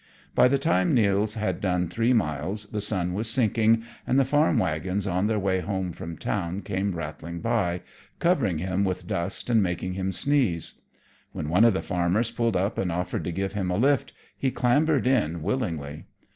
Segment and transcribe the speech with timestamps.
[0.33, 4.57] By the time Nils had done three miles, the sun was sinking and the farm
[4.57, 7.83] wagons on their way home from town came rattling by,
[8.17, 10.73] covering him with dust and making him sneeze.
[11.33, 14.49] When one of the farmers pulled up and offered to give him a lift, he
[14.49, 16.05] clambered in willingly.